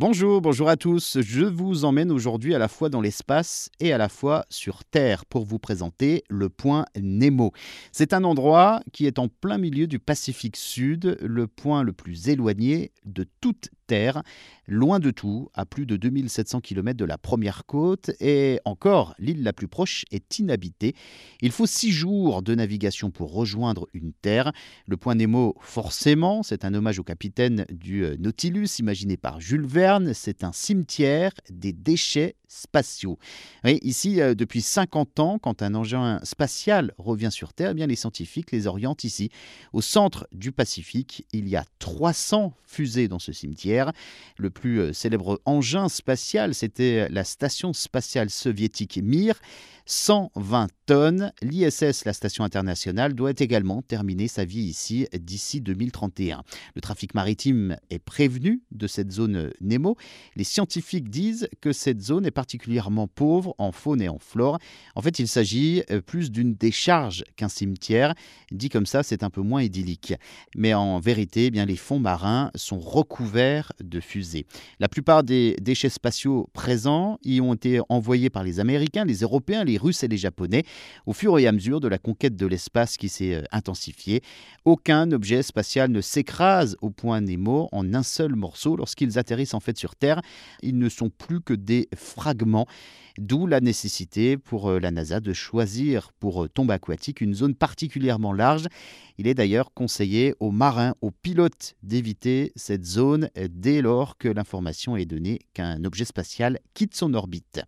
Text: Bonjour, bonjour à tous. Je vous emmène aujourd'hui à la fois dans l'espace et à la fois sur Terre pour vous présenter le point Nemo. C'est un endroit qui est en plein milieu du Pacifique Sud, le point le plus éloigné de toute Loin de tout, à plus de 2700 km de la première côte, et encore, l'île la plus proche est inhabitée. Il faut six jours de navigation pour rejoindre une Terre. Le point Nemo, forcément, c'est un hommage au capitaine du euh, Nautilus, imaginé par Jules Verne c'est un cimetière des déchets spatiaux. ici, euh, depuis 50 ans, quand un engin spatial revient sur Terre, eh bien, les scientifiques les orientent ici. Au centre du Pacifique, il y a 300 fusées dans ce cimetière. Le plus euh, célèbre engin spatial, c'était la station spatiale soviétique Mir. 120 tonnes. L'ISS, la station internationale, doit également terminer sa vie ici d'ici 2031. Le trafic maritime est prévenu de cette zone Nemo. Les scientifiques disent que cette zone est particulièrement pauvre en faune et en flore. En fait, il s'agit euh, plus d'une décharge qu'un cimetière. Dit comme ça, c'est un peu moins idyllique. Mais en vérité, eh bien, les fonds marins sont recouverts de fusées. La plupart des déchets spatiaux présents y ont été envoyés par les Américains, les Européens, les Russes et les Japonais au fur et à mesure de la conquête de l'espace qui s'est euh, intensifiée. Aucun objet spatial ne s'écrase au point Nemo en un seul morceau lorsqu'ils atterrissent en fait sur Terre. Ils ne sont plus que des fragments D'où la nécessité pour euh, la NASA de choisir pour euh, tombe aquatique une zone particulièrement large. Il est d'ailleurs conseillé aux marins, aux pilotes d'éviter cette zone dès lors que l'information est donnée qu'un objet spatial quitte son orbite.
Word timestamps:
Bonjour, 0.00 0.40
bonjour 0.40 0.68
à 0.68 0.76
tous. 0.76 1.18
Je 1.20 1.42
vous 1.42 1.84
emmène 1.84 2.12
aujourd'hui 2.12 2.54
à 2.54 2.58
la 2.60 2.68
fois 2.68 2.88
dans 2.88 3.00
l'espace 3.00 3.68
et 3.80 3.92
à 3.92 3.98
la 3.98 4.08
fois 4.08 4.44
sur 4.48 4.84
Terre 4.84 5.26
pour 5.26 5.44
vous 5.44 5.58
présenter 5.58 6.22
le 6.28 6.48
point 6.48 6.84
Nemo. 6.96 7.50
C'est 7.90 8.12
un 8.12 8.22
endroit 8.22 8.80
qui 8.92 9.06
est 9.06 9.18
en 9.18 9.26
plein 9.26 9.58
milieu 9.58 9.88
du 9.88 9.98
Pacifique 9.98 10.56
Sud, 10.56 11.18
le 11.20 11.48
point 11.48 11.82
le 11.82 11.92
plus 11.92 12.28
éloigné 12.28 12.92
de 13.06 13.26
toute 13.40 13.70
Loin 14.66 15.00
de 15.00 15.10
tout, 15.10 15.48
à 15.54 15.64
plus 15.64 15.86
de 15.86 15.96
2700 15.96 16.60
km 16.60 16.96
de 16.96 17.04
la 17.04 17.16
première 17.16 17.64
côte, 17.64 18.10
et 18.20 18.60
encore, 18.64 19.14
l'île 19.18 19.42
la 19.42 19.52
plus 19.52 19.68
proche 19.68 20.04
est 20.10 20.38
inhabitée. 20.38 20.94
Il 21.40 21.52
faut 21.52 21.66
six 21.66 21.90
jours 21.90 22.42
de 22.42 22.54
navigation 22.54 23.10
pour 23.10 23.32
rejoindre 23.32 23.86
une 23.94 24.12
Terre. 24.12 24.52
Le 24.86 24.96
point 24.96 25.14
Nemo, 25.14 25.54
forcément, 25.60 26.42
c'est 26.42 26.64
un 26.64 26.74
hommage 26.74 26.98
au 26.98 27.04
capitaine 27.04 27.64
du 27.70 28.04
euh, 28.04 28.16
Nautilus, 28.18 28.78
imaginé 28.78 29.16
par 29.16 29.40
Jules 29.40 29.66
Verne 29.66 30.12
c'est 30.12 30.44
un 30.44 30.52
cimetière 30.52 31.32
des 31.50 31.72
déchets 31.72 32.36
spatiaux. 32.48 33.18
ici, 33.64 34.20
euh, 34.20 34.34
depuis 34.34 34.62
50 34.62 35.20
ans, 35.20 35.38
quand 35.38 35.62
un 35.62 35.74
engin 35.74 36.18
spatial 36.24 36.92
revient 36.98 37.30
sur 37.30 37.52
Terre, 37.52 37.70
eh 37.70 37.74
bien, 37.74 37.86
les 37.86 37.96
scientifiques 37.96 38.50
les 38.50 38.66
orientent 38.66 39.04
ici. 39.04 39.30
Au 39.72 39.82
centre 39.82 40.26
du 40.32 40.50
Pacifique, 40.50 41.26
il 41.32 41.48
y 41.48 41.56
a 41.56 41.64
300 41.78 42.54
fusées 42.64 43.08
dans 43.08 43.18
ce 43.18 43.32
cimetière. 43.32 43.92
Le 44.38 44.50
plus 44.50 44.80
euh, 44.80 44.92
célèbre 44.92 45.40
engin 45.44 45.88
spatial, 45.88 46.54
c'était 46.54 47.08
la 47.10 47.24
station 47.24 47.72
spatiale 47.72 48.30
soviétique 48.30 48.98
Mir. 49.02 49.34
120 49.88 50.68
tonnes. 50.84 51.32
L'ISS, 51.40 52.04
la 52.04 52.12
station 52.12 52.44
internationale, 52.44 53.14
doit 53.14 53.32
également 53.38 53.80
terminer 53.80 54.28
sa 54.28 54.44
vie 54.44 54.60
ici 54.60 55.08
d'ici 55.18 55.62
2031. 55.62 56.42
Le 56.74 56.80
trafic 56.82 57.14
maritime 57.14 57.78
est 57.88 57.98
prévenu 57.98 58.60
de 58.70 58.86
cette 58.86 59.10
zone 59.10 59.50
Nemo. 59.62 59.96
Les 60.36 60.44
scientifiques 60.44 61.08
disent 61.08 61.48
que 61.62 61.72
cette 61.72 62.02
zone 62.02 62.26
est 62.26 62.30
particulièrement 62.38 63.08
pauvre 63.08 63.56
en 63.58 63.72
faune 63.72 64.00
et 64.00 64.08
en 64.08 64.20
flore. 64.20 64.60
En 64.94 65.02
fait, 65.02 65.18
il 65.18 65.26
s'agit 65.26 65.82
euh, 65.90 66.00
plus 66.00 66.30
d'une 66.30 66.54
décharge 66.54 67.24
qu'un 67.34 67.48
cimetière. 67.48 68.14
Dit 68.52 68.68
comme 68.68 68.86
ça, 68.86 69.02
c'est 69.02 69.24
un 69.24 69.28
peu 69.28 69.40
moins 69.40 69.60
idyllique. 69.60 70.14
Mais 70.54 70.72
en 70.72 71.00
vérité, 71.00 71.46
eh 71.46 71.50
bien, 71.50 71.66
les 71.66 71.74
fonds 71.74 71.98
marins 71.98 72.52
sont 72.54 72.78
recouverts 72.78 73.72
de 73.82 73.98
fusées. 73.98 74.46
La 74.78 74.88
plupart 74.88 75.24
des 75.24 75.56
déchets 75.60 75.88
spatiaux 75.88 76.48
présents 76.52 77.18
y 77.24 77.40
ont 77.40 77.54
été 77.54 77.80
envoyés 77.88 78.30
par 78.30 78.44
les 78.44 78.60
Américains, 78.60 79.04
les 79.04 79.22
Européens, 79.22 79.64
les 79.64 79.76
Russes 79.76 80.04
et 80.04 80.08
les 80.08 80.16
Japonais 80.16 80.62
au 81.06 81.14
fur 81.14 81.36
et 81.40 81.48
à 81.48 81.50
mesure 81.50 81.80
de 81.80 81.88
la 81.88 81.98
conquête 81.98 82.36
de 82.36 82.46
l'espace 82.46 82.96
qui 82.96 83.08
s'est 83.08 83.34
euh, 83.34 83.42
intensifiée. 83.50 84.22
Aucun 84.64 85.10
objet 85.10 85.42
spatial 85.42 85.90
ne 85.90 86.00
s'écrase 86.00 86.76
au 86.82 86.90
point 86.90 87.20
Nemo 87.20 87.68
en 87.72 87.94
un 87.94 88.04
seul 88.04 88.36
morceau 88.36 88.76
lorsqu'ils 88.76 89.18
atterrissent 89.18 89.54
en 89.54 89.60
fait 89.60 89.76
sur 89.76 89.96
Terre. 89.96 90.22
Ils 90.62 90.78
ne 90.78 90.88
sont 90.88 91.10
plus 91.10 91.40
que 91.40 91.54
des 91.54 91.88
fragments 91.96 92.27
D'où 93.18 93.46
la 93.46 93.60
nécessité 93.60 94.36
pour 94.36 94.70
euh, 94.70 94.78
la 94.78 94.90
NASA 94.90 95.18
de 95.20 95.32
choisir 95.32 96.12
pour 96.20 96.44
euh, 96.44 96.48
tombe 96.48 96.70
aquatique 96.70 97.20
une 97.20 97.34
zone 97.34 97.54
particulièrement 97.54 98.32
large. 98.32 98.66
Il 99.18 99.26
est 99.26 99.34
d'ailleurs 99.34 99.72
conseillé 99.74 100.34
aux 100.38 100.52
marins, 100.52 100.94
aux 101.00 101.10
pilotes 101.10 101.74
d'éviter 101.82 102.52
cette 102.54 102.84
zone 102.84 103.28
dès 103.50 103.82
lors 103.82 104.18
que 104.18 104.28
l'information 104.28 104.96
est 104.96 105.06
donnée 105.06 105.40
qu'un 105.52 105.84
objet 105.84 106.04
spatial 106.04 106.60
quitte 106.74 106.94
son 106.94 107.14
orbite. 107.14 107.62